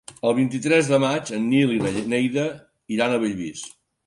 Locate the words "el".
0.27-0.31